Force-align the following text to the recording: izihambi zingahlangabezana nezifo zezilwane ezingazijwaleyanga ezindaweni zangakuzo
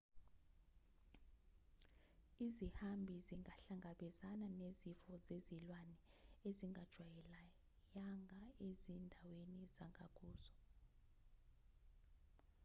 izihambi 2.45 3.13
zingahlangabezana 3.25 4.47
nezifo 4.59 5.11
zezilwane 5.25 5.97
ezingazijwaleyanga 6.49 8.41
ezindaweni 8.67 9.61
zangakuzo 9.75 10.53